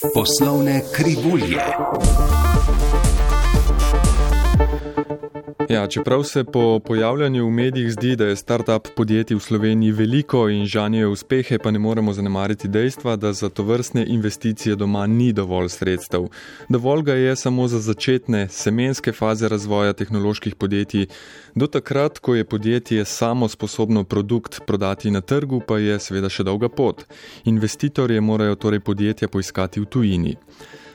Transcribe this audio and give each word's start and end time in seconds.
Poslovne 0.00 0.82
krivulje. 0.92 1.60
Ja, 5.70 5.86
čeprav 5.86 6.22
se 6.22 6.44
po 6.44 6.78
pojavljanju 6.78 7.46
v 7.46 7.50
medijih 7.50 7.92
zdi, 7.92 8.16
da 8.16 8.26
je 8.26 8.36
start-up 8.36 8.88
podjetij 8.96 9.36
v 9.36 9.40
Sloveniji 9.40 9.92
veliko 9.92 10.48
in 10.48 10.66
žanjejo 10.66 11.12
uspehe, 11.12 11.58
pa 11.58 11.70
ne 11.70 11.78
moremo 11.78 12.12
zanemariti 12.12 12.68
dejstva, 12.68 13.16
da 13.16 13.32
za 13.32 13.48
to 13.48 13.62
vrstne 13.62 14.04
investicije 14.06 14.76
doma 14.76 15.06
ni 15.06 15.32
dovolj 15.32 15.68
sredstev. 15.68 16.26
Dovolj 16.68 17.02
ga 17.02 17.14
je 17.14 17.36
samo 17.36 17.68
za 17.68 17.78
začetne 17.78 18.48
semenske 18.48 19.12
faze 19.12 19.48
razvoja 19.48 19.92
tehnoloških 19.92 20.54
podjetij. 20.54 21.06
Do 21.54 21.66
takrat, 21.66 22.18
ko 22.18 22.34
je 22.34 22.44
podjetje 22.44 23.04
samo 23.04 23.48
sposobno 23.48 24.04
produkt 24.04 24.60
prodati 24.66 25.10
na 25.10 25.20
trgu, 25.20 25.62
pa 25.68 25.78
je 25.78 26.00
seveda 26.00 26.28
še 26.28 26.42
dolga 26.42 26.68
pot. 26.68 27.06
Investitorje 27.44 28.20
morajo 28.20 28.54
torej 28.54 28.80
podjetja 28.80 29.28
poiskati 29.28 29.80
v 29.80 29.86
tujini. 29.86 30.36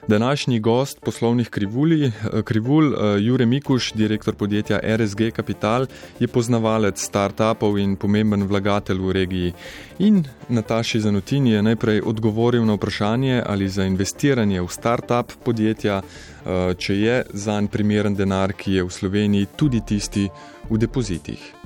Današnji 0.08 0.60
gost 0.60 1.02
poslovnih 1.02 1.50
krivulj, 1.50 2.12
krivul 2.44 2.94
Jure 3.20 3.46
Mikuš, 3.46 3.94
direktor 3.94 4.36
podjetja 4.36 4.80
RSG 4.98 5.32
Capital, 5.36 5.86
je 6.20 6.28
poznavalec 6.28 7.02
start-upov 7.10 7.80
in 7.82 7.96
pomemben 7.96 8.44
vlagatelj 8.44 9.00
v 9.02 9.12
regiji. 9.12 9.54
In 10.00 10.24
Nataši 10.50 11.00
Zanutini 11.00 11.52
je 11.52 11.64
najprej 11.64 12.02
odgovoril 12.06 12.66
na 12.66 12.74
vprašanje, 12.74 13.44
ali 13.46 13.70
za 13.70 13.84
investiranje 13.84 14.62
v 14.62 14.68
start-up 14.70 15.34
podjetja, 15.44 16.02
če 16.78 17.00
je 17.02 17.24
zanj 17.34 17.68
primeren 17.68 18.16
denar, 18.16 18.54
ki 18.54 18.74
je 18.74 18.84
v 18.84 18.94
Sloveniji 18.94 19.48
tudi 19.58 19.82
tisti 19.82 20.30
v 20.70 20.78
depozitih. 20.78 21.65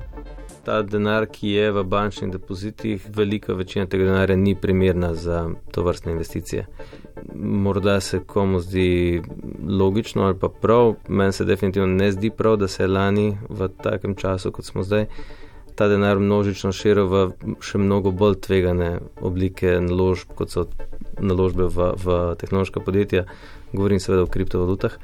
Ta 0.64 0.82
denar, 0.82 1.24
ki 1.26 1.54
je 1.54 1.70
v 1.72 1.84
bančnih 1.84 2.32
depozitih, 2.32 3.06
velika 3.16 3.54
večina 3.56 3.86
tega 3.86 4.04
denarja 4.04 4.36
ni 4.36 4.54
primerna 4.54 5.14
za 5.14 5.48
to 5.72 5.82
vrstne 5.82 6.12
investicije 6.12 6.66
morda 7.34 8.00
se 8.00 8.20
komu 8.26 8.60
zdi 8.60 9.22
logično 9.68 10.22
ali 10.22 10.38
pa 10.38 10.48
prav, 10.48 10.94
meni 11.08 11.32
se 11.32 11.44
definitivno 11.44 11.88
ne 11.88 12.12
zdi 12.12 12.30
prav, 12.30 12.56
da 12.56 12.68
se 12.68 12.82
je 12.82 12.86
lani 12.86 13.38
v 13.48 13.68
takem 13.68 14.14
času, 14.14 14.52
kot 14.52 14.64
smo 14.64 14.82
zdaj, 14.82 15.06
ta 15.74 15.88
denar 15.88 16.18
množično 16.18 16.72
širil 16.72 17.06
v 17.08 17.20
še 17.60 17.78
mnogo 17.78 18.10
bolj 18.10 18.40
tvegane 18.46 18.98
oblike 19.20 19.78
naložb, 19.80 20.34
kot 20.36 20.50
so 20.50 20.66
naložbe 21.20 21.68
v, 21.68 21.92
v 22.04 22.20
tehnološka 22.40 22.80
podjetja, 22.80 23.24
govorim 23.72 24.00
seveda 24.00 24.26
o 24.26 24.30
kriptovalutah. 24.30 24.98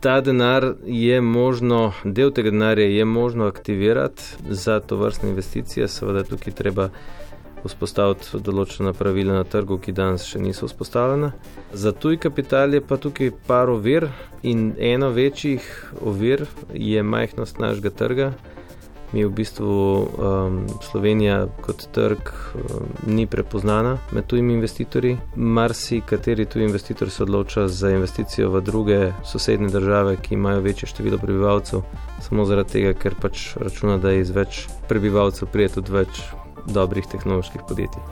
Ta 0.00 0.20
denar 0.20 0.64
je 0.86 1.20
možno, 1.20 1.92
del 2.04 2.30
tega 2.32 2.50
denarja 2.50 2.86
je 2.86 3.04
možno 3.04 3.46
aktivirati 3.46 4.22
za 4.48 4.80
to 4.80 4.96
vrstne 4.96 5.28
investicije, 5.28 5.88
seveda 5.88 6.22
tukaj 6.24 6.54
treba 6.56 6.88
vzpostaviti 7.64 8.40
določena 8.40 8.94
pravila 8.96 9.34
na 9.36 9.44
trgu, 9.44 9.76
ki 9.78 9.92
danes 9.92 10.24
še 10.24 10.40
niso 10.40 10.68
vzpostavljena. 10.70 11.32
Za 11.72 11.92
tuj 11.92 12.16
kapital 12.22 12.74
je 12.74 12.80
pa 12.80 12.96
tukaj 12.96 13.28
par 13.46 13.68
ovir 13.68 14.08
in 14.42 14.72
eno 14.78 15.10
večjih 15.12 15.68
ovir 16.00 16.46
je 16.72 17.02
majhnost 17.02 17.60
našega 17.60 17.90
trga. 17.90 18.32
Mi 19.12 19.24
v 19.24 19.30
bistvu 19.34 19.66
um, 19.66 20.60
Slovenija 20.90 21.46
kot 21.64 21.88
trg 21.92 22.30
um, 22.54 22.86
ni 23.06 23.26
prepoznana 23.26 23.96
med 24.12 24.26
tujimi 24.26 24.54
investitorji. 24.54 25.16
Marsi 25.36 26.00
kateri 26.00 26.46
tuji 26.46 26.64
investitor 26.64 27.10
se 27.10 27.22
odloča 27.22 27.68
za 27.68 27.90
investicijo 27.90 28.50
v 28.50 28.60
druge 28.60 29.12
sosednje 29.24 29.68
države, 29.68 30.16
ki 30.16 30.34
imajo 30.34 30.60
večje 30.60 30.88
število 30.88 31.18
prebivalcev, 31.18 31.82
samo 32.22 32.44
zaradi 32.44 32.72
tega, 32.72 32.94
ker 32.94 33.18
pač 33.20 33.56
računa, 33.56 33.98
da 33.98 34.12
iz 34.12 34.30
več 34.30 34.66
prebivalcev 34.88 35.50
prijet 35.50 35.74
tudi 35.74 35.92
več 35.92 36.22
dobrih 36.70 37.06
tehnoloških 37.10 37.66
podjetij. 37.68 38.02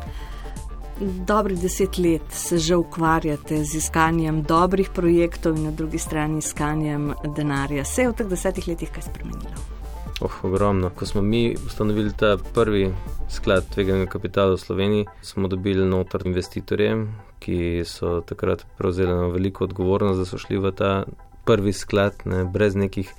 Dobri 1.00 1.54
deset 1.56 1.98
let 1.98 2.22
se 2.34 2.58
že 2.58 2.76
ukvarjate 2.76 3.64
z 3.64 3.74
iskanjem 3.78 4.42
dobrih 4.42 4.90
projektov 4.90 5.56
in 5.56 5.64
na 5.64 5.70
drugi 5.70 5.98
strani 5.98 6.38
iskanjem 6.38 7.12
denarja. 7.36 7.84
Se 7.84 8.02
je 8.02 8.08
v 8.08 8.18
teh 8.18 8.26
desetih 8.26 8.68
letih 8.68 8.90
kaj 8.90 9.06
spremenilo? 9.06 9.77
Oh, 10.20 10.44
ogromno. 10.44 10.90
Ko 10.90 11.06
smo 11.06 11.22
mi 11.22 11.56
ustanovili 11.66 12.10
ta 12.16 12.36
prvi 12.54 12.94
sklad 13.30 13.68
tveganega 13.74 14.10
kapitala 14.10 14.52
v 14.52 14.58
Sloveniji, 14.58 15.06
smo 15.22 15.48
dobili 15.48 15.86
notor 15.86 16.26
investitorje, 16.26 17.06
ki 17.38 17.84
so 17.86 18.20
takrat 18.26 18.66
prevzeli 18.78 19.30
veliko 19.32 19.64
odgovornost, 19.64 20.18
da 20.18 20.26
so 20.26 20.38
šli 20.38 20.58
v 20.58 20.72
ta 20.74 21.04
prvi 21.46 21.72
sklad 21.72 22.24
ne, 22.24 22.42
brez 22.44 22.74
nekih 22.74 23.12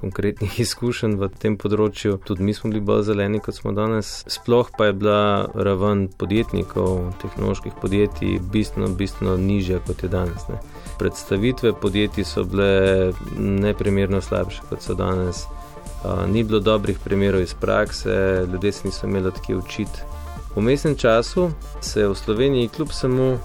konkretnih 0.00 0.56
izkušenj 0.64 1.18
v 1.20 1.28
tem 1.36 1.58
področju. 1.60 2.16
Tudi 2.24 2.46
mi 2.48 2.54
smo 2.56 2.72
bili 2.72 2.80
bolj 2.80 3.04
zeleni, 3.10 3.42
kot 3.44 3.58
smo 3.58 3.74
danes. 3.76 4.22
Sploh 4.30 4.72
pa 4.78 4.88
je 4.88 4.96
bila 5.02 5.20
raven 5.52 6.06
podjetnikov, 6.08 7.12
tehnoloških 7.20 7.76
podjetij, 7.82 8.38
bistveno, 8.54 8.88
bistveno 8.96 9.36
nižja 9.36 9.82
kot 9.84 10.00
je 10.00 10.12
danes. 10.16 10.48
Ne. 10.48 10.62
Predstavitve 10.96 11.76
podjetij 11.76 12.24
so 12.24 12.48
bile 12.48 13.12
neprimerno 13.36 14.24
slabše 14.24 14.64
kot 14.70 14.86
so 14.86 14.96
danes. 14.96 15.44
Uh, 16.04 16.30
ni 16.30 16.44
bilo 16.44 16.60
dobrih 16.60 16.98
primerov 17.04 17.42
iz 17.42 17.54
prakse, 17.54 18.46
ljudje 18.52 18.72
se 18.72 18.88
niso 18.88 19.06
imeli 19.06 19.26
odkje 19.26 19.56
učiti. 19.56 20.00
V 20.56 20.60
mestnem 20.60 20.96
času 20.96 21.50
se 21.80 22.00
je 22.00 22.08
v 22.08 22.14
Sloveniji, 22.14 22.68
kljub 22.68 22.88
samo, 22.92 23.38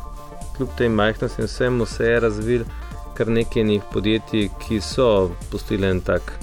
kljub 0.58 0.70
tej 0.78 0.90
majhnosti 0.90 1.42
in 1.42 1.48
vsemu, 1.48 1.86
se 1.86 2.06
je 2.06 2.20
razvil 2.20 2.64
kar 3.14 3.28
nekaj 3.28 3.64
njih 3.64 3.82
podjetij, 3.94 4.50
ki 4.60 4.82
so 4.82 5.30
pustili 5.52 5.88
en 5.88 6.02
tak, 6.02 6.34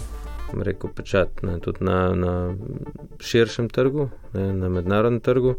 rekel 0.63 0.91
pečat, 0.95 1.43
ne, 1.43 1.59
tudi 1.61 1.85
na, 1.85 2.15
na 2.15 2.55
širšem 3.19 3.69
trgu, 3.69 4.09
ne, 4.33 4.53
na 4.53 4.69
mednarodnem 4.69 5.21
trgu. 5.21 5.55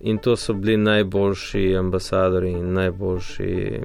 In 0.00 0.18
to 0.18 0.36
so 0.36 0.54
bili 0.54 0.76
najboljši 0.76 1.76
ambasadori 1.76 2.52
in 2.52 2.72
najboljši, 2.72 3.80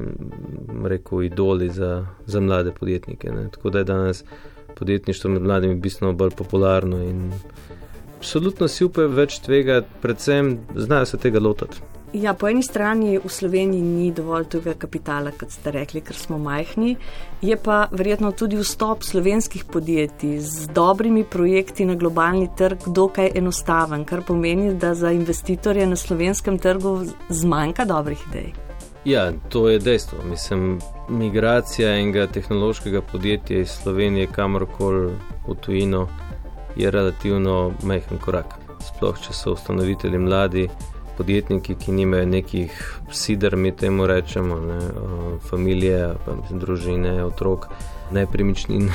rekel, 0.85 1.23
idoli 1.23 1.69
za, 1.69 2.05
za 2.25 2.39
mlade 2.39 2.71
podjetnike. 2.71 3.31
Ne. 3.31 3.47
Tako 3.51 3.69
da 3.69 3.77
je 3.77 3.83
danes 3.83 4.23
podjetništvo 4.75 5.29
med 5.29 5.41
mladimi 5.41 5.75
bistveno 5.75 6.13
bolj 6.13 6.35
popularno 6.37 7.01
in 7.03 7.31
absolutno 8.17 8.67
si 8.67 8.85
upajo 8.85 9.09
več 9.11 9.39
tvega, 9.43 9.81
predvsem 10.01 10.57
znajo 10.75 11.05
se 11.05 11.17
tega 11.17 11.39
lotiti. 11.39 11.81
Ja, 12.13 12.35
po 12.37 12.45
eni 12.45 12.61
strani 12.61 13.15
v 13.17 13.29
Sloveniji 13.29 13.81
ni 13.81 14.11
dovolj 14.13 14.45
tega 14.53 14.75
kapitala, 14.77 15.31
kot 15.33 15.49
ste 15.49 15.71
rekli, 15.73 16.03
ker 16.05 16.13
smo 16.13 16.37
majhni, 16.37 16.93
je 17.41 17.57
pa 17.57 17.87
verjetno 17.91 18.29
tudi 18.37 18.59
vstop 18.61 19.01
slovenskih 19.03 19.65
podjetij 19.65 20.37
z 20.45 20.67
dobrimi 20.77 21.23
projekti 21.25 21.87
na 21.89 21.97
globalni 21.97 22.51
trg 22.57 22.85
dokaj 22.85 23.33
enostaven, 23.33 24.05
kar 24.05 24.21
pomeni, 24.27 24.75
da 24.77 24.93
za 24.93 25.11
investitorje 25.11 25.89
na 25.89 25.97
slovenskem 25.97 26.61
trgu 26.61 26.99
zmanjka 27.29 27.89
dobrih 27.89 28.21
idej. 28.29 28.62
Ja, 29.05 29.31
to 29.49 29.69
je 29.69 29.79
dejstvo. 29.79 30.19
Mislim, 30.29 30.79
migracija 31.09 31.95
enega 31.97 32.27
tehnološkega 32.27 33.01
podjetja 33.01 33.59
iz 33.59 33.69
Slovenije 33.69 34.27
kamorkoli 34.27 35.11
v 35.47 35.55
tujino 35.61 36.07
je 36.75 36.91
relativno 36.91 37.73
majhen 37.83 38.17
korak. 38.17 38.55
Sploh, 38.83 39.19
če 39.19 39.33
so 39.33 39.53
ustanovitelji 39.53 40.19
mladi 40.19 40.69
podjetniki, 41.17 41.75
ki 41.75 41.91
nimajo 41.91 42.25
nekih 42.25 42.99
sidr, 43.11 43.55
mi 43.55 43.71
temu 43.75 44.07
rečemo, 44.07 44.55
ne, 44.59 44.79
familije, 45.49 46.13
družine, 46.49 47.23
otrok, 47.25 47.67
nepremičnin, 48.11 48.89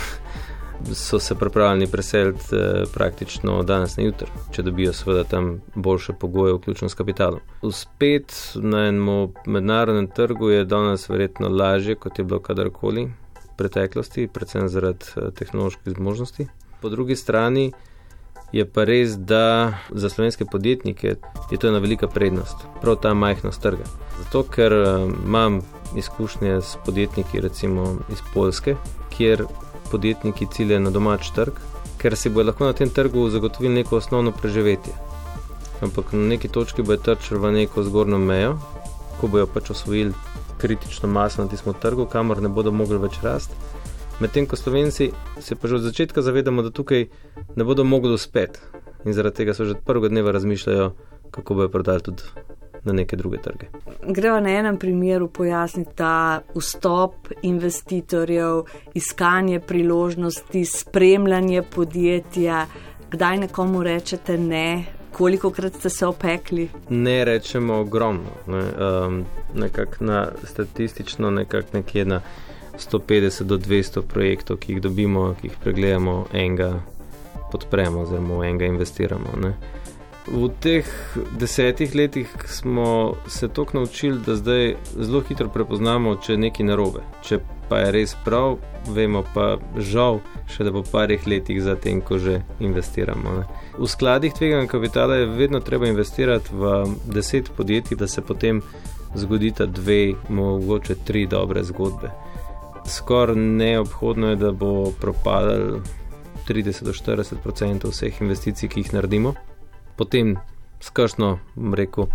so 0.94 1.18
se 1.18 1.34
pripravljeni 1.34 1.86
preseliti 1.86 2.56
e, 2.56 2.84
praktično 2.94 3.62
danes 3.62 3.96
na 3.96 4.04
jutr, 4.04 4.30
če 4.52 4.62
dobijo 4.62 4.92
seveda 4.92 5.24
tam 5.24 5.60
boljše 5.74 6.12
pogoje, 6.20 6.54
vključno 6.54 6.88
s 6.88 6.94
kapitalom. 6.94 7.40
Uspet 7.62 8.32
na 8.54 8.86
enem 8.88 9.32
mednarodnem 9.46 10.06
trgu 10.06 10.50
je 10.50 10.64
danes 10.64 11.08
verjetno 11.08 11.48
lažje, 11.48 11.94
kot 11.94 12.18
je 12.18 12.24
bilo 12.24 12.40
kadarkoli 12.40 13.04
v 13.04 13.56
preteklosti, 13.56 14.28
predvsem 14.32 14.68
zaradi 14.68 15.12
e, 15.16 15.30
tehnoloških 15.30 15.94
zmožnosti. 15.94 16.48
Po 16.80 16.88
drugi 16.88 17.16
strani, 17.16 17.72
Je 18.52 18.64
pa 18.64 18.84
res, 18.88 19.16
da 19.16 19.74
za 19.90 20.08
slovenske 20.08 20.44
podjetnike 20.44 21.16
je 21.50 21.58
to 21.60 21.68
ena 21.68 21.78
velika 21.78 22.08
prednost, 22.08 22.56
prav 22.80 22.96
ta 22.96 23.14
majhnost 23.14 23.60
trga. 23.62 23.84
Zato, 24.18 24.42
ker 24.42 24.72
eh, 24.72 24.86
imam 25.26 25.60
izkušnje 25.96 26.60
s 26.60 26.76
podjetniki, 26.86 27.40
recimo 27.40 27.96
iz 28.12 28.22
Polske, 28.34 28.76
kjer 29.16 29.44
podjetniki 29.90 30.46
ciljajo 30.52 30.80
na 30.84 30.90
domač 30.90 31.30
trg, 31.36 31.58
ker 31.98 32.16
si 32.16 32.30
bodo 32.30 32.50
lahko 32.50 32.68
na 32.68 32.72
tem 32.72 32.90
trgu 32.90 33.28
zagotovili 33.30 33.74
neko 33.80 33.96
osnovno 33.96 34.32
preživetje. 34.32 34.94
Ampak 35.82 36.12
na 36.12 36.26
neki 36.34 36.48
točki 36.48 36.82
bo 36.82 36.96
trčil 36.96 37.38
v 37.38 37.52
neko 37.52 37.84
zgornjo 37.86 38.18
mejo, 38.18 38.56
ko 39.20 39.28
bojo 39.28 39.46
pač 39.46 39.70
osvojili 39.70 40.14
kritično 40.58 41.08
maso 41.08 41.42
na 41.42 41.48
tistem 41.48 41.74
trgu, 41.74 42.06
kamor 42.06 42.42
ne 42.42 42.48
bodo 42.48 42.72
mogli 42.72 42.98
več 42.98 43.20
rasti. 43.22 43.54
Medtem 44.18 44.46
ko 44.50 44.56
Slovenci 44.58 45.12
se 45.40 45.54
pa 45.54 45.68
že 45.68 45.78
od 45.78 45.86
začetka 45.86 46.22
zavedamo, 46.22 46.62
da 46.62 46.74
tukaj 46.74 47.06
ne 47.54 47.64
bodo 47.64 47.84
mogli 47.84 48.12
uspeti 48.12 48.58
in 49.06 49.14
zaradi 49.14 49.36
tega 49.36 49.54
so 49.54 49.64
že 49.64 49.78
od 49.78 49.84
prvega 49.86 50.10
dneva 50.10 50.34
razmišljajo, 50.34 50.92
kako 51.30 51.54
bojo 51.54 51.68
prodali 51.68 52.02
tudi 52.02 52.47
na 52.84 52.92
neke 52.92 53.16
druge 53.16 53.38
trge. 53.38 53.66
Gremo 54.02 54.40
na 54.40 54.50
enem 54.50 54.76
primeru 54.78 55.28
pojasniti 55.28 55.90
ta 55.94 56.40
vstop 56.54 57.28
investitorjev, 57.42 58.62
iskanje 58.94 59.60
priložnosti, 59.60 60.64
spremljanje 60.64 61.62
podjetja, 61.62 62.66
kdaj 63.10 63.38
nekomu 63.38 63.82
rečete 63.82 64.38
ne, 64.38 64.84
Koliko 65.18 65.50
krat 65.50 65.74
ste 65.74 65.90
se 65.90 66.06
opekli? 66.06 66.68
Ne 66.88 67.24
rečemo 67.24 67.74
ogromno. 67.74 68.30
Ne. 68.46 68.58
Um, 68.58 69.24
nekak 69.54 70.00
na 70.00 70.28
statistično 70.44 71.30
nekak 71.30 71.72
nekje 71.72 72.04
na 72.04 72.20
150 72.78 73.42
do 73.42 73.58
200 73.58 74.02
projektov, 74.02 74.56
ki 74.56 74.72
jih 74.72 74.82
dobimo, 74.82 75.34
ki 75.40 75.46
jih 75.46 75.56
pregledamo, 75.62 76.26
enega 76.32 76.80
podpremo, 77.52 78.00
oziroma 78.00 78.46
enega 78.46 78.64
investiramo. 78.64 79.34
Ne. 79.42 79.52
V 80.28 80.48
teh 80.60 80.84
desetih 81.40 81.94
letih 81.94 82.28
smo 82.46 83.14
se 83.26 83.48
toliko 83.48 83.78
naučili, 83.78 84.20
da 84.26 84.36
zdaj 84.36 84.74
zelo 85.00 85.20
hitro 85.20 85.48
prepoznamo, 85.48 86.16
če 86.16 86.32
je 86.32 86.42
nekaj 86.42 86.66
narobe. 86.66 87.00
Če 87.24 87.38
pa 87.68 87.78
je 87.80 87.92
res 87.92 88.12
prav, 88.24 88.58
vemo 88.92 89.22
pa 89.34 89.56
žal, 89.76 90.20
še 90.48 90.66
da 90.68 90.72
po 90.72 90.82
parih 90.84 91.24
letih 91.26 91.62
zatem, 91.64 92.02
ko 92.04 92.18
že 92.20 92.42
investiramo. 92.60 93.34
Ne. 93.38 93.46
V 93.78 93.88
skladih 93.88 94.36
tvega 94.36 94.66
kapitala 94.68 95.16
je 95.22 95.32
vedno 95.32 95.60
treba 95.64 95.88
investirati 95.88 96.52
v 96.52 96.76
deset 97.08 97.48
podjetij, 97.56 97.96
da 97.96 98.08
se 98.08 98.20
potem 98.20 98.62
zgodita 99.16 99.66
dve, 99.66 100.12
mogoče 100.28 101.00
tri 101.08 101.26
dobre 101.26 101.64
zgodbe. 101.64 102.12
Skoraj 102.88 103.36
neobhodno 103.36 104.34
je, 104.34 104.40
da 104.44 104.52
bo 104.52 104.92
propadal 105.00 105.80
30 106.48 106.84
do 106.84 106.92
40 106.92 107.44
odstotkov 107.44 107.92
vseh 107.92 108.20
investicij, 108.20 108.68
ki 108.68 108.84
jih 108.84 108.96
naredimo 108.96 109.36
potem 109.98 110.36
skršno, 110.80 111.38
rekel, 111.74 112.06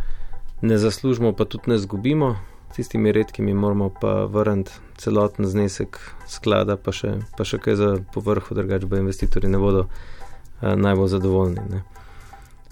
ne 0.61 0.77
zaslužimo, 0.77 1.33
pa 1.35 1.45
tudi 1.45 1.75
ne 1.75 1.77
zgubimo, 1.77 2.35
s 2.71 2.75
tistimi 2.75 3.11
redkimi 3.11 3.53
moramo 3.53 3.89
pa 4.01 4.25
vrniti 4.25 4.71
celoten 4.97 5.45
znesek 5.45 5.99
sklada, 6.27 6.77
pa 6.77 6.91
še, 6.95 7.19
pa 7.37 7.45
še 7.45 7.59
kaj 7.61 7.75
za 7.77 7.89
povrhu, 8.15 8.55
drugače 8.55 8.89
pa 8.89 9.01
investitorji 9.03 9.51
ne 9.51 9.59
bodo 9.61 9.83
a, 9.85 10.73
najbolj 10.75 11.11
zadovoljni. 11.13 11.65
Ne. 11.69 11.83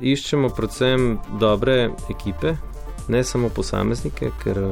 Iščemo 0.01 0.49
predvsem 0.57 1.19
dobre 1.43 1.91
ekipe, 2.09 2.55
ne 3.13 3.23
samo 3.23 3.51
posameznike, 3.53 4.31
ker 4.41 4.63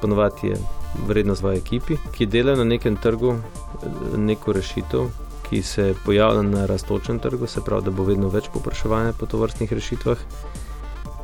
ponovadi 0.00 0.54
je 0.54 0.58
vrednost 1.06 1.44
v 1.44 1.54
ekipi, 1.60 1.98
ki 2.16 2.26
delajo 2.26 2.64
na 2.64 2.66
nekem 2.72 2.96
trgu 2.96 3.36
neko 4.16 4.56
rešitev, 4.56 5.06
ki 5.48 5.62
se 5.62 5.94
pojavlja 6.04 6.42
na 6.42 6.66
raztočem 6.66 7.18
trgu, 7.18 7.46
se 7.46 7.60
pravi, 7.64 7.84
da 7.84 7.90
bo 7.90 8.04
vedno 8.04 8.28
več 8.28 8.48
popraševanja 8.52 9.12
po 9.18 9.26
tovrstnih 9.26 9.72
rešitvah. 9.72 10.18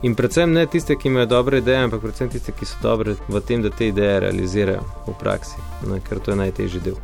In 0.05 0.15
predvsem 0.15 0.53
ne 0.53 0.67
tiste, 0.67 0.97
ki 0.97 1.09
imajo 1.09 1.27
dobre 1.27 1.59
ideje, 1.59 1.85
ampak 1.87 2.03
predvsem 2.03 2.29
tiste, 2.29 2.53
ki 2.53 2.67
so 2.69 2.81
dobre 2.83 3.17
v 3.29 3.41
tem, 3.41 3.63
da 3.65 3.71
te 3.71 3.89
ideje 3.89 4.21
realizirajo 4.27 4.83
v 5.07 5.15
praksi, 5.21 5.61
ne, 5.89 6.01
ker 6.05 6.21
to 6.21 6.35
je 6.35 6.41
najtežji 6.43 6.83
del. 6.85 6.99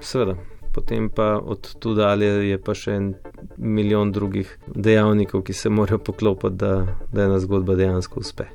Seveda, 0.00 0.34
potem 0.74 1.10
pa 1.10 1.36
od 1.38 1.74
tu 1.78 1.94
dalje 1.94 2.32
je 2.50 2.58
pa 2.58 2.74
še 2.74 2.96
en 2.98 3.12
milijon 3.58 4.10
drugih 4.12 4.50
dejavnikov, 4.66 5.44
ki 5.46 5.54
se 5.54 5.70
morajo 5.70 6.02
poklopiti, 6.10 6.58
da, 6.58 6.72
da 7.12 7.28
ena 7.28 7.38
zgodba 7.38 7.78
dejansko 7.78 8.26
uspe. 8.26 8.48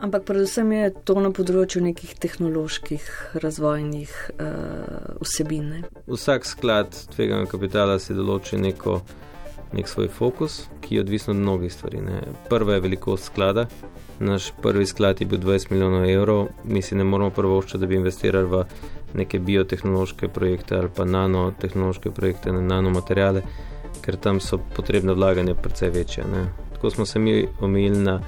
Ampak 0.00 0.22
predvsem 0.24 0.72
je 0.72 0.90
to 1.04 1.18
na 1.18 1.30
področju 1.34 1.82
nekih 1.82 2.12
tehnoloških 2.22 3.06
razvojnih 3.42 4.12
uh, 4.38 5.16
vsebin. 5.18 5.64
Ne? 5.72 5.80
Vsak 6.06 6.46
sklad 6.46 6.94
tveganega 7.14 7.50
kapitala 7.50 7.96
si 7.98 8.14
določi 8.14 8.60
neko, 8.62 9.00
nek 9.74 9.90
svoj 9.90 10.06
fokus, 10.14 10.60
ki 10.84 10.96
je 10.96 11.02
odvisen 11.02 11.34
od 11.34 11.42
mnogih 11.42 11.72
stvari. 11.74 12.02
Ne? 12.04 12.20
Prva 12.48 12.78
je 12.78 12.84
velikost 12.86 13.32
sklada. 13.32 13.66
Naš 14.22 14.52
prvi 14.62 14.86
sklad 14.86 15.20
je 15.20 15.26
bil 15.26 15.42
20 15.42 15.72
milijonov 15.74 16.06
evrov, 16.10 16.46
mi 16.64 16.82
si 16.82 16.94
ne 16.98 17.04
moramo 17.06 17.34
prvoščiti, 17.34 17.82
da 17.82 17.90
bi 17.90 17.98
investirali 17.98 18.50
v 18.50 18.62
neke 19.18 19.38
biotehnološke 19.42 20.28
projekte 20.28 20.78
ali 20.78 20.90
pa 20.94 21.06
nanotehnološke 21.06 22.10
projekte, 22.14 22.54
na 22.54 22.62
nanomateriale, 22.62 23.42
ker 24.02 24.18
tam 24.18 24.38
so 24.40 24.60
potrebne 24.76 25.14
vlaganja 25.18 25.58
precej 25.58 25.90
večje. 25.94 26.26
Ne? 26.30 26.46
Tako 26.74 26.90
smo 26.90 27.06
se 27.06 27.18
mi 27.18 27.48
omejili 27.60 27.98
na 27.98 28.20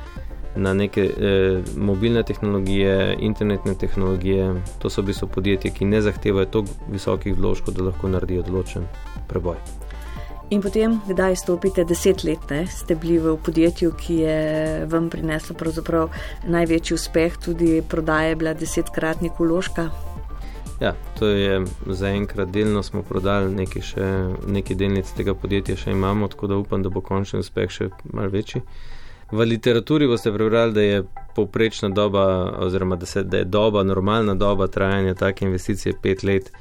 na 0.56 0.74
neke 0.74 1.04
eh, 1.04 1.62
mobilne 1.76 2.22
tehnologije, 2.22 3.16
internetne 3.20 3.74
tehnologije. 3.74 4.54
To 4.78 4.90
so 4.90 5.02
v 5.02 5.12
bistvu 5.12 5.28
podjetja, 5.28 5.70
ki 5.70 5.84
ne 5.84 6.02
zahtevajo 6.02 6.46
tako 6.46 6.90
visokih 6.90 7.36
vložkov, 7.36 7.74
da 7.74 7.90
lahko 7.90 8.08
naredijo 8.08 8.42
odločen 8.42 8.88
preboj. 9.28 9.56
In 10.50 10.62
potem, 10.62 10.98
kdaj 11.06 11.36
stopite 11.36 11.84
deset 11.86 12.24
let, 12.24 12.50
ne? 12.50 12.64
ste 12.66 12.96
bili 12.98 13.20
v 13.22 13.36
podjetju, 13.38 13.92
ki 13.94 14.14
je 14.14 14.38
vam 14.90 15.06
prineslo 15.10 15.54
največji 16.42 16.94
uspeh, 16.94 17.36
tudi 17.38 17.82
prodaja 17.88 18.28
je 18.28 18.36
bila 18.36 18.54
desetkratnik 18.54 19.38
vložka. 19.38 19.90
Ja, 20.80 20.94
to 21.18 21.26
je 21.26 21.64
zaenkrat 21.86 22.50
delno 22.50 22.82
smo 22.82 23.02
prodali, 23.02 23.54
nekaj, 23.54 23.82
še, 23.82 24.06
nekaj 24.48 24.76
delnic 24.76 25.06
tega 25.14 25.34
podjetja 25.34 25.76
še 25.76 25.90
imamo, 25.92 26.28
tako 26.28 26.46
da 26.46 26.56
upam, 26.56 26.82
da 26.82 26.88
bo 26.90 27.00
končni 27.00 27.44
uspeh 27.44 27.70
še 27.70 27.90
malce 28.10 28.32
večji. 28.34 28.62
V 29.32 29.44
literaturi 29.46 30.06
boste 30.06 30.32
prebrali, 30.32 30.72
da 30.72 30.80
je 30.80 31.04
povprečna 31.34 31.88
doba, 31.88 32.52
oziroma 32.58 32.96
da, 32.96 33.06
se, 33.06 33.22
da 33.22 33.36
je 33.36 33.44
doba, 33.44 33.82
normalna 33.82 34.34
doba 34.34 34.66
trajanja 34.66 35.14
take 35.14 35.44
investicije 35.44 35.94
pet 36.02 36.22
let. 36.22 36.52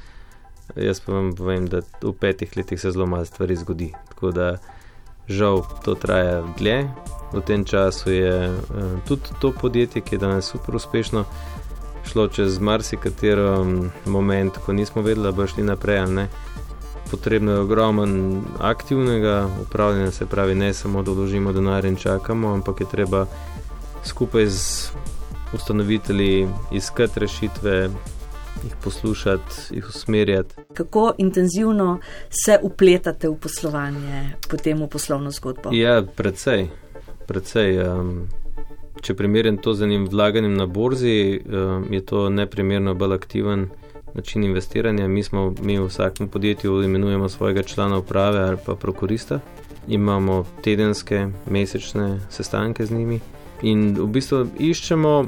Jaz 0.76 1.00
pa 1.00 1.12
vam 1.12 1.32
povem, 1.34 1.66
da 1.66 1.80
v 2.02 2.12
petih 2.12 2.56
letih 2.56 2.80
se 2.80 2.90
zelo 2.90 3.06
malo 3.06 3.24
stvari 3.24 3.56
zgodi. 3.56 3.92
Tako 4.08 4.30
da 4.30 4.58
žal 5.28 5.62
to 5.84 5.94
traja 5.94 6.42
dlje. 6.58 6.86
V 7.32 7.40
tem 7.46 7.64
času 7.64 8.12
je 8.12 8.50
uh, 8.50 8.56
tudi 9.08 9.34
to 9.40 9.52
podjetje, 9.52 10.02
ki 10.02 10.14
je 10.14 10.18
danes 10.18 10.44
super 10.44 10.76
uspešno, 10.76 11.24
šlo 12.10 12.28
čez 12.28 12.58
marsikatero 12.58 13.60
um, 13.60 13.90
moment, 14.06 14.58
ko 14.66 14.72
nismo 14.72 15.02
vedeli, 15.02 15.26
da 15.26 15.32
bo 15.32 15.46
šli 15.46 15.62
naprej 15.62 15.98
ali 15.98 16.14
ne 16.14 16.28
potrebno 17.10 17.52
je 17.52 17.58
ogromen 17.58 18.42
aktivnega 18.58 19.48
upravljanja, 19.62 20.10
se 20.10 20.26
pravi, 20.26 20.54
ne 20.54 20.72
samo 20.74 21.02
da 21.02 21.10
vložimo 21.10 21.52
denar 21.52 21.84
in 21.84 21.96
čakamo, 21.96 22.52
ampak 22.54 22.80
je 22.80 22.86
treba 22.90 23.26
skupaj 24.04 24.46
z 24.46 24.90
ustanovitelji 25.54 26.48
iskati 26.72 27.20
rešitve, 27.20 27.90
jih 28.64 28.76
poslušati, 28.84 29.54
jih 29.70 29.88
usmerjati. 29.88 30.54
Kako 30.74 31.12
intenzivno 31.18 31.98
se 32.44 32.58
upletate 32.62 33.28
v 33.28 33.36
poslovanje, 33.36 34.32
potem 34.50 34.82
v 34.82 34.88
poslovno 34.88 35.30
zgodbo? 35.30 35.70
Ja, 35.72 36.02
predvsej. 36.16 36.68
predvsej 37.26 37.78
um, 37.82 38.28
če 39.00 39.14
primerjam 39.14 39.58
to 39.58 39.74
z 39.74 39.86
enim 39.86 40.06
vlaganjem 40.08 40.54
na 40.54 40.66
borzi, 40.66 41.40
um, 41.40 41.86
je 41.92 42.00
to 42.04 42.28
neprimerno 42.30 42.94
bolj 42.94 43.14
aktiven 43.14 43.68
način 44.14 44.44
investiranja. 44.44 45.08
Mi 45.08 45.22
smo, 45.22 45.54
mi 45.62 45.78
v 45.78 45.86
vsakem 45.86 46.28
podjetju 46.28 46.82
imenujemo 46.82 47.28
svojega 47.28 47.62
člana 47.62 47.98
uprave 47.98 48.38
ali 48.38 48.56
pa 48.66 48.74
prokurista. 48.74 49.40
Imamo 49.88 50.44
tedenske, 50.62 51.28
mesečne 51.50 52.20
sestanke 52.30 52.86
z 52.86 52.94
njimi 52.94 53.20
in 53.62 53.96
v 53.98 54.06
bistvu 54.06 54.46
iščemo 54.58 55.26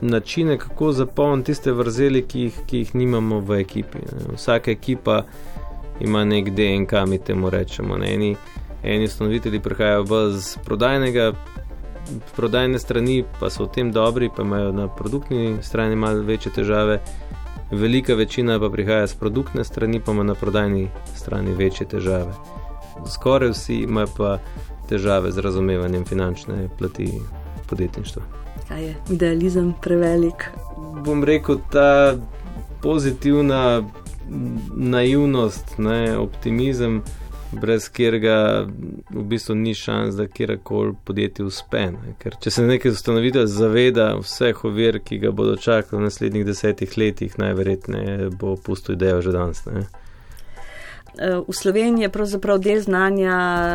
načine, 0.00 0.58
kako 0.58 0.92
zapolniti 0.92 1.46
tiste 1.46 1.72
vrzeli, 1.72 2.22
ki 2.22 2.40
jih, 2.40 2.60
ki 2.66 2.78
jih 2.78 2.94
nimamo 2.94 3.40
v 3.40 3.60
ekipi. 3.60 3.98
Vsaka 4.34 4.70
ekipa 4.70 5.22
ima 6.00 6.24
nek 6.24 6.50
DNK, 6.50 6.92
mi 7.06 7.18
temu 7.18 7.50
rečemo. 7.50 7.96
Ne. 7.96 8.14
Eni, 8.14 8.36
eni 8.82 9.04
ustanovitelji 9.04 9.60
prihajajo 9.60 10.30
z 10.30 10.58
prodajnega. 10.64 11.32
Prodajne 12.36 12.78
strani 12.78 13.24
pa 13.40 13.50
so 13.50 13.68
v 13.68 13.74
tem 13.74 13.92
dobri, 13.92 14.30
pa 14.36 14.42
imajo 14.42 14.72
na 14.72 14.88
produktni 14.88 15.58
strani 15.62 15.96
malo 15.96 16.22
večje 16.22 16.52
težave, 16.52 16.98
velika 17.70 18.14
večina 18.14 18.60
pa 18.60 18.70
prihaja 18.70 19.06
z 19.06 19.14
produktne 19.14 19.64
strani, 19.64 20.00
pa 20.00 20.12
ima 20.12 20.22
na 20.22 20.34
prodajni 20.34 20.88
strani 21.14 21.54
večje 21.54 21.86
težave. 21.88 22.32
Skoraj 23.06 23.50
vsi 23.50 23.74
imajo 23.74 24.08
pa 24.16 24.38
težave 24.88 25.32
z 25.32 25.38
razumevanjem 25.38 26.04
finančne 26.04 26.68
plati 26.78 27.12
podjetništva. 27.68 28.22
Kaj 28.68 28.84
je 28.84 28.94
idealizem 29.10 29.74
prevelik? 29.82 30.50
Bom 31.04 31.24
rekel, 31.24 31.58
ta 31.72 32.16
pozitivna 32.82 33.82
naivnost, 34.76 35.78
ne, 35.78 36.18
optimizem 36.18 37.02
brez 37.52 37.88
katerega 37.88 38.66
v 39.10 39.22
bistvu 39.32 39.54
ni 39.54 39.74
šans, 39.74 40.14
da 40.16 40.26
kjerkoli 40.26 40.94
podjetje 41.04 41.44
uspe. 41.44 41.86
Ne? 41.94 42.14
Ker 42.22 42.36
če 42.40 42.50
se 42.50 42.66
nekaj 42.66 42.94
ustanovitelj 42.94 43.48
zaveda 43.50 44.12
vseh 44.20 44.64
ovir, 44.64 45.00
ki 45.04 45.18
ga 45.24 45.32
bodo 45.34 45.56
čakali 45.56 46.00
v 46.00 46.06
naslednjih 46.06 46.46
desetih 46.46 46.98
letih, 46.98 47.38
najverjetneje 47.38 48.30
bo 48.40 48.56
pusto 48.56 48.92
idejo 48.92 49.22
že 49.22 49.34
danes. 49.34 49.64
Ne? 49.66 49.86
V 51.20 51.52
Sloveniji 51.52 52.02
je 52.02 52.08
pravzaprav 52.08 52.58
del 52.64 52.78
znanja 52.80 53.34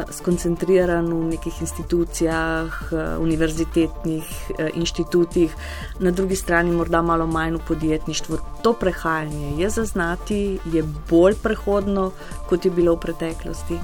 skoncentriran 0.09 1.05
v 1.05 1.35
nekih 1.35 1.59
institucijah, 1.61 2.79
univerzitetnih 3.21 4.25
eh, 4.57 4.71
inštitutih, 4.73 5.53
na 5.99 6.11
drugi 6.11 6.35
strani 6.35 6.71
morda 6.73 7.03
malo 7.05 7.27
manj 7.27 7.59
v 7.59 7.61
podjetništvu. 7.67 8.37
To 8.63 8.73
prehajanje 8.73 9.61
je 9.61 9.69
zaznati, 9.69 10.59
je 10.73 10.83
bolj 11.09 11.37
prehodno, 11.43 12.11
kot 12.49 12.65
je 12.65 12.71
bilo 12.71 12.95
v 12.95 12.99
preteklosti. 12.99 13.77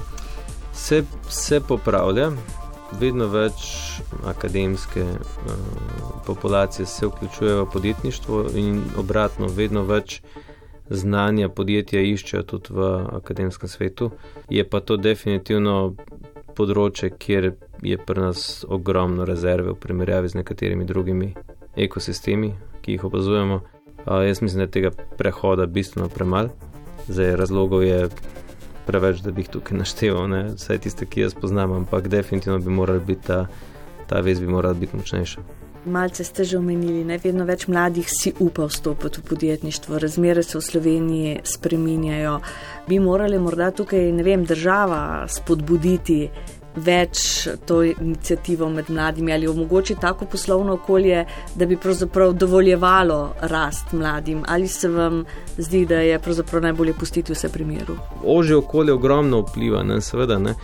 Se, 0.74 1.04
se 1.30 1.60
popravlja, 1.60 2.32
vedno 2.98 3.28
več 3.30 3.70
akademske 4.26 5.02
uh, 5.02 5.52
populacije 6.26 6.86
se 6.86 7.06
vključuje 7.06 7.54
v 7.54 7.66
podjetništvo 7.72 8.44
in 8.54 8.82
obratno, 8.98 9.46
vedno 9.46 9.84
več 9.86 10.22
znanja 10.90 11.48
podjetja 11.48 12.00
iščejo 12.00 12.42
tudi 12.42 12.74
v 12.74 12.88
akademskem 13.18 13.68
svetu. 13.68 14.10
Je 14.50 14.64
pa 14.64 14.80
to 14.80 14.96
definitivno 14.96 15.94
področje, 16.56 17.10
kjer 17.18 17.52
je 17.82 17.98
pri 17.98 18.20
nas 18.20 18.64
ogromno 18.68 19.24
rezerve 19.24 19.72
v 19.72 19.80
primerjavi 19.80 20.28
z 20.28 20.40
nekaterimi 20.42 20.84
drugimi 20.84 21.32
ekosistemi, 21.76 22.52
ki 22.82 22.96
jih 22.96 23.06
opazujemo. 23.08 23.62
Uh, 24.02 24.20
jaz 24.26 24.42
mislim, 24.42 24.58
da 24.58 24.68
je 24.68 24.74
tega 24.76 24.90
prehoda 25.18 25.66
bistveno 25.66 26.08
premalo, 26.12 26.50
zdaj 27.06 27.36
razlogov 27.38 27.84
je 27.86 28.08
preveč, 28.86 29.22
da 29.22 29.30
bi 29.30 29.46
jih 29.46 29.52
tukaj 29.56 29.78
našteval, 29.84 30.28
ne? 30.28 30.44
vse 30.56 30.78
tiste, 30.82 31.06
ki 31.06 31.26
jaz 31.26 31.38
poznam, 31.38 31.72
ampak 31.72 32.08
definitivno 32.12 32.58
bi 32.58 32.70
morala 32.70 33.00
biti 33.00 33.26
ta, 33.30 33.46
ta 34.10 34.20
vez 34.20 34.40
bi 34.40 34.50
morala 34.50 34.74
biti 34.74 34.96
močnejša. 34.96 35.61
Malce 35.84 36.24
ste 36.24 36.44
že 36.44 36.58
omenili, 36.58 37.02
ne 37.04 37.18
vedno 37.18 37.44
več 37.44 37.66
mladih 37.66 38.06
si 38.06 38.30
upa 38.38 38.68
vstopiti 38.70 39.18
v 39.20 39.28
podjetništvo, 39.28 39.98
razmere 39.98 40.42
se 40.42 40.58
v 40.58 40.62
Sloveniji 40.62 41.40
spreminjajo. 41.44 42.38
Bi 42.88 42.98
morali 43.02 43.38
morda 43.38 43.70
tukaj, 43.70 44.12
ne 44.12 44.22
vem, 44.22 44.44
država 44.46 45.26
spodbuditi 45.28 46.28
več 46.76 47.48
to 47.66 47.82
inicijativo 47.84 48.68
med 48.70 48.90
mladimi 48.90 49.32
ali 49.32 49.48
omogočiti 49.48 50.00
tako 50.00 50.24
poslovno 50.24 50.72
okolje, 50.78 51.24
da 51.54 51.66
bi 51.66 51.76
pravzaprav 51.76 52.32
dovoljevalo 52.32 53.34
rast 53.40 53.92
mladim, 53.92 54.44
ali 54.48 54.68
se 54.68 54.88
vam 54.88 55.24
zdi, 55.58 55.86
da 55.86 55.98
je 56.00 56.18
pravzaprav 56.18 56.62
najbolje 56.62 56.94
pustiti 56.94 57.32
vse 57.32 57.48
pri 57.48 57.64
miru? 57.64 57.98
Ožje 58.24 58.56
okolje 58.56 58.92
ogromno 58.92 59.42
vpliva, 59.42 59.82
ne, 59.82 60.00
seveda. 60.00 60.38
Ne. 60.38 60.54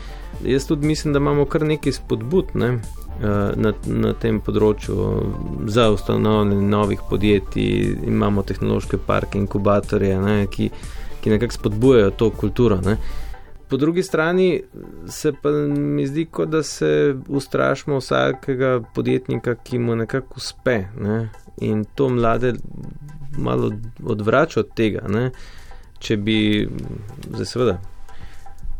Jaz 0.44 0.66
tudi 0.66 0.86
mislim, 0.86 1.12
da 1.12 1.18
imamo 1.18 1.44
kar 1.44 1.62
nekaj 1.66 1.92
spodbud 1.92 2.54
ne, 2.54 2.78
na, 3.20 3.72
na 3.86 4.12
tem 4.14 4.40
področju 4.40 4.96
za 5.66 5.88
ustanovljanje 5.90 6.60
novih 6.70 7.00
podjetij, 7.10 7.96
imamo 8.06 8.44
tehnološke 8.46 9.00
parke, 9.06 9.38
inkubatorje, 9.38 10.18
ne, 10.22 10.36
ki, 10.50 10.70
ki 11.20 11.32
nekako 11.34 11.58
spodbujajo 11.58 12.12
to 12.20 12.30
kulturo. 12.30 12.78
Ne. 12.84 12.98
Po 13.68 13.76
drugi 13.76 14.02
strani 14.02 14.62
se 15.08 15.32
pa 15.42 15.50
mi 15.68 16.06
zdi, 16.06 16.24
kot 16.24 16.48
da 16.48 16.62
se 16.62 17.16
ustrašimo 17.28 17.98
vsakega 17.98 18.78
podjetnika, 18.94 19.54
ki 19.54 19.78
mu 19.78 19.96
nekako 19.96 20.40
uspe. 20.40 20.78
Ne? 20.96 21.18
In 21.60 21.84
to 21.94 22.08
mlade 22.08 22.54
malo 23.38 23.72
odvrača 24.04 24.60
od 24.60 24.72
tega. 24.74 25.04
Ne? 25.08 25.30
Če 25.98 26.16
bi, 26.16 26.38
zdaj 27.34 27.50
seveda, 27.50 27.78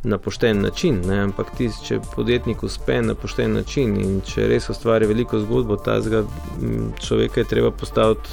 na 0.03 0.19
pošten 0.19 0.63
način, 0.63 1.01
ne? 1.07 1.19
ampak 1.21 1.51
ti, 1.57 1.71
če 1.85 2.01
podjetnik 2.15 2.63
uspe 2.63 3.03
na 3.03 3.15
pošten 3.15 3.53
način 3.53 3.97
in 4.01 4.21
če 4.27 4.47
res 4.47 4.69
ustvari 4.71 5.07
veliko 5.07 5.41
zgodbo, 5.43 5.77
ta 5.77 6.01
zga 6.01 6.23
človeka 7.03 7.41
je 7.41 7.49
treba 7.51 7.71
postaviti 7.71 8.31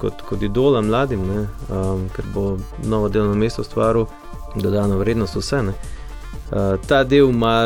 kot, 0.00 0.22
kot 0.22 0.42
idola 0.42 0.80
mladim, 0.80 1.24
um, 1.30 2.08
ker 2.14 2.24
bo 2.34 2.56
novo 2.84 3.08
delovno 3.08 3.34
mesto 3.34 3.62
ustvaril 3.62 4.06
dodano 4.54 4.98
vrednost 4.98 5.36
vse. 5.36 5.62
Ne. 5.62 5.74
Uh, 6.50 6.78
ta 6.86 7.02
del 7.04 7.30
ima, 7.30 7.60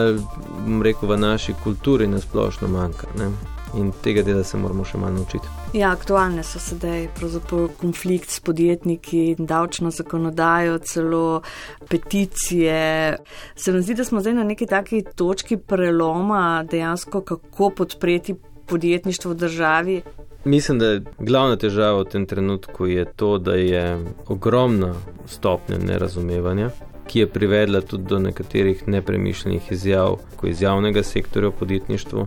rekel, 0.82 1.08
v 1.08 1.18
naši 1.20 1.54
kulturi 1.64 2.08
nasplošno 2.08 2.68
manjka 2.68 3.06
ne. 3.18 3.30
in 3.74 3.92
tega 4.02 4.22
dela 4.22 4.44
se 4.44 4.56
moramo 4.56 4.84
še 4.84 4.98
malo 4.98 5.20
naučiti. 5.20 5.61
Ja, 5.72 5.88
aktualne 5.90 6.42
so 6.44 6.60
sedaj 6.60 7.06
konflikt 7.80 8.30
s 8.30 8.40
podjetniki, 8.44 9.36
davčno 9.38 9.90
zakonodajo, 9.90 10.78
celo 10.78 11.40
peticije. 11.88 13.16
Se 13.56 13.72
mi 13.72 13.80
zdi, 13.82 13.94
da 13.94 14.04
smo 14.04 14.20
zdaj 14.20 14.34
na 14.34 14.44
neki 14.44 14.66
taki 14.66 15.02
točki 15.16 15.56
preloma, 15.56 16.64
dejansko 16.70 17.20
kako 17.20 17.70
podpreti 17.70 18.34
podjetništvo 18.66 19.30
v 19.30 19.34
državi. 19.34 20.02
Mislim, 20.44 20.78
da 20.78 20.86
je 20.86 21.02
glavna 21.18 21.56
težava 21.56 22.02
v 22.02 22.04
tem 22.04 22.26
trenutku 22.26 22.86
to, 23.16 23.38
da 23.38 23.54
je 23.54 23.98
ogromna 24.28 24.94
stopnja 25.26 25.78
nerazumevanja, 25.78 26.70
ki 27.06 27.18
je 27.18 27.30
privedla 27.30 27.80
tudi 27.80 28.04
do 28.04 28.18
nekaterih 28.18 28.88
nepremišljenih 28.88 29.72
izjav, 29.72 30.18
kot 30.36 30.50
iz 30.50 30.62
javnega 30.62 31.02
sektorja 31.02 31.48
v 31.48 31.58
podjetništvu, 31.58 32.26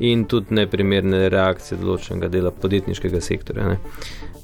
in 0.00 0.24
tudi 0.30 0.54
neprimerne 0.54 1.28
reakcije 1.28 1.78
določenega 1.80 2.28
dela 2.32 2.50
podjetniškega 2.50 3.20
sektorja. 3.20 3.68
Ne. 3.68 3.78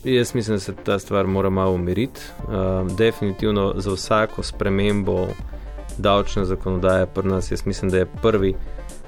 Jaz 0.04 0.34
mislim, 0.34 0.56
da 0.56 0.61
se 0.61 0.75
ta 0.84 0.99
stvar 0.99 1.26
mora 1.26 1.50
malo 1.50 1.75
umiriti. 1.78 2.20
Uh, 2.44 2.90
definitivno 2.99 3.73
za 3.76 3.94
vsako 3.94 4.42
spremembo 4.42 5.28
davčne 5.99 6.44
zakonodaje 6.44 7.06
pri 7.06 7.28
nas, 7.28 7.50
jaz 7.50 7.66
mislim, 7.66 7.90
da 7.90 8.02
je 8.02 8.11
prvi 8.23 8.54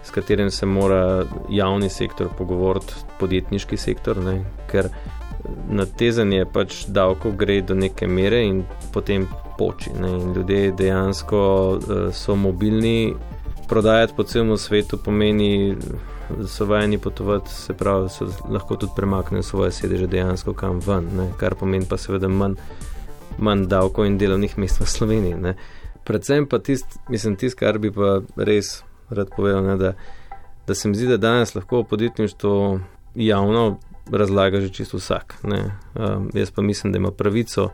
s 0.06 0.10
katerim 0.10 0.50
se 0.50 0.66
mora 0.66 1.24
javni 1.50 1.88
sektor 1.88 2.28
pogovoriti, 2.38 2.94
podjetniški 3.18 3.76
sektor, 3.76 4.18
ne? 4.22 4.44
ker 4.70 4.88
natezanje 5.70 6.44
pač 6.52 6.84
davko 6.86 7.32
gre 7.38 7.60
do 7.62 7.74
neke 7.74 8.06
mere 8.06 8.44
in 8.46 8.62
potem 8.94 9.26
poči. 9.58 9.90
Ne? 10.00 10.12
In 10.20 10.32
ljudje 10.36 10.72
dejansko 10.78 11.40
uh, 11.74 11.94
so 12.14 12.36
mobilni, 12.36 13.14
prodajati 13.68 14.14
po 14.16 14.24
celem 14.24 14.56
svetu 14.56 14.98
pomeni, 14.98 15.76
da 16.38 16.46
so 16.46 16.66
vajeni 16.66 16.98
potovati, 16.98 17.50
se 17.50 17.74
pravi, 17.74 18.08
so 18.08 18.28
lahko 18.48 18.76
tudi 18.76 18.92
premaknejo 18.96 19.42
svoje 19.42 19.72
sedeže 19.72 20.06
dejansko 20.06 20.54
kam 20.54 20.80
ven, 20.86 21.08
ne? 21.16 21.30
kar 21.36 21.54
pomeni 21.54 21.86
pa 21.88 21.96
seveda 21.96 22.28
manj, 22.28 22.54
manj 23.38 23.66
davko 23.66 24.04
in 24.04 24.18
delovnih 24.18 24.58
mest 24.58 24.80
v 24.80 24.86
Sloveniji. 24.86 25.34
Ne? 25.34 25.54
Predvsem 26.04 26.46
pa 26.46 26.58
tisto, 26.58 27.00
mislim, 27.08 27.36
tisto, 27.36 27.58
kar 27.58 27.78
bi 27.78 27.90
pa 27.92 28.20
res 28.36 28.82
rad 29.10 29.30
povedal, 29.36 29.64
ne, 29.64 29.76
da, 29.76 29.92
da 30.66 30.74
se 30.74 30.88
mi 30.88 30.94
zdi, 30.94 31.06
da 31.06 31.16
danes 31.16 31.54
lahko 31.54 31.82
podjetništvo 31.82 32.80
javno 33.14 33.78
razlaga 34.12 34.60
že 34.60 34.68
čisto 34.68 34.96
vsak. 34.96 35.34
Um, 35.44 36.30
jaz 36.34 36.50
pa 36.50 36.62
mislim, 36.62 36.92
da 36.92 36.98
ima 36.98 37.10
pravico 37.10 37.70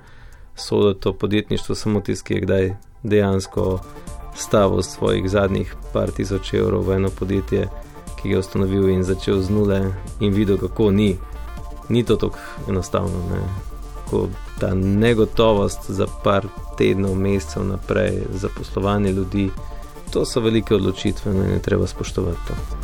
soditi 0.54 1.00
to 1.00 1.12
podjetništvo 1.12 1.74
samo 1.74 2.00
tisti, 2.00 2.24
ki 2.24 2.34
je 2.34 2.40
kdaj 2.40 2.74
dejansko 3.02 3.80
stavil 4.34 4.82
svojih 4.82 5.30
zadnjih 5.30 5.74
par 5.92 6.10
tisoč 6.10 6.54
evrov 6.54 6.86
v 6.86 6.96
eno 6.96 7.10
podjetje, 7.10 7.68
ki 8.16 8.28
ga 8.28 8.34
je 8.34 8.38
ustanovil 8.38 8.88
in 8.88 9.04
začel 9.04 9.42
z 9.42 9.50
nule 9.50 9.80
in 10.20 10.34
videl, 10.34 10.58
kako 10.58 10.90
ni. 10.90 11.16
Ni 11.88 12.04
to 12.04 12.16
tako 12.16 12.38
enostavno. 12.68 13.18
Ne. 13.30 13.42
Ko 14.10 14.28
ta 14.60 14.74
negotovost 14.74 15.90
za 15.90 16.06
par 16.24 16.46
tednov, 16.78 17.14
mesecev 17.14 17.64
naprej, 17.64 18.22
za 18.34 18.48
poslovanje 18.58 19.12
ljudi, 19.12 19.50
to 20.10 20.24
so 20.24 20.40
velike 20.40 20.74
odločitve 20.74 21.32
in 21.32 21.42
je 21.42 21.62
treba 21.62 21.86
spoštovati 21.86 22.38
to. 22.48 22.81